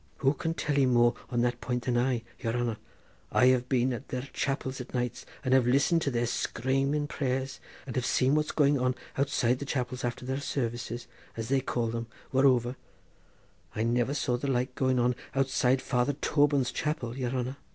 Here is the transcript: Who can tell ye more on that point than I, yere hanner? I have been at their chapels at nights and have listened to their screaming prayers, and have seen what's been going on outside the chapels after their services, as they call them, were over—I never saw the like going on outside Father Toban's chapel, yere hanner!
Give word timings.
Who 0.17 0.33
can 0.33 0.55
tell 0.55 0.79
ye 0.79 0.87
more 0.87 1.13
on 1.29 1.41
that 1.41 1.61
point 1.61 1.83
than 1.85 1.95
I, 1.95 2.23
yere 2.39 2.53
hanner? 2.53 2.77
I 3.31 3.45
have 3.49 3.69
been 3.69 3.93
at 3.93 4.07
their 4.07 4.23
chapels 4.33 4.81
at 4.81 4.95
nights 4.95 5.27
and 5.45 5.53
have 5.53 5.67
listened 5.67 6.01
to 6.01 6.09
their 6.09 6.25
screaming 6.25 7.05
prayers, 7.05 7.59
and 7.85 7.95
have 7.95 8.05
seen 8.07 8.33
what's 8.33 8.47
been 8.51 8.55
going 8.55 8.79
on 8.79 8.95
outside 9.15 9.59
the 9.59 9.63
chapels 9.65 10.03
after 10.03 10.25
their 10.25 10.41
services, 10.41 11.05
as 11.37 11.49
they 11.49 11.61
call 11.61 11.89
them, 11.89 12.07
were 12.31 12.47
over—I 12.47 13.83
never 13.83 14.15
saw 14.15 14.37
the 14.37 14.47
like 14.49 14.73
going 14.73 14.97
on 14.97 15.13
outside 15.35 15.83
Father 15.83 16.13
Toban's 16.13 16.71
chapel, 16.71 17.15
yere 17.15 17.29
hanner! 17.29 17.57